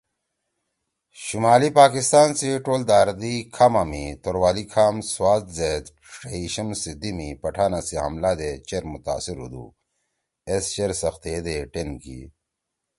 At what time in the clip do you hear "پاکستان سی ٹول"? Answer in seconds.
1.79-2.81